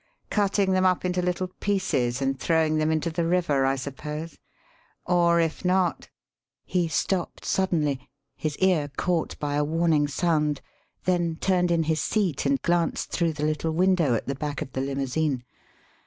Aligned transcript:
Cutting 0.31 0.71
them 0.71 0.83
up 0.83 1.05
into 1.05 1.21
little 1.21 1.49
pieces 1.59 2.23
and 2.23 2.39
throwing 2.39 2.79
them 2.79 2.89
into 2.91 3.11
the 3.11 3.27
river, 3.27 3.67
I 3.67 3.75
suppose, 3.75 4.39
or 5.05 5.39
if 5.39 5.63
not" 5.63 6.09
He 6.73 6.87
stopped 6.87 7.45
suddenly, 7.45 8.09
his 8.35 8.57
ear 8.57 8.89
caught 8.97 9.37
by 9.37 9.53
a 9.53 9.63
warning 9.63 10.07
sound; 10.07 10.61
then 11.03 11.35
turned 11.35 11.69
in 11.69 11.83
his 11.83 12.01
seat 12.01 12.47
and 12.47 12.59
glanced 12.63 13.11
through 13.11 13.33
the 13.33 13.45
little 13.45 13.73
window 13.73 14.15
at 14.15 14.25
the 14.25 14.33
back 14.33 14.63
of 14.63 14.71
the 14.71 14.81
limousine. 14.81 15.43